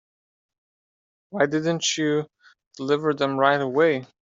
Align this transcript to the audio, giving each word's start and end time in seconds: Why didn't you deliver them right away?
Why 1.29 1.45
didn't 1.45 1.95
you 1.95 2.25
deliver 2.75 3.13
them 3.13 3.37
right 3.37 3.61
away? 3.61 4.07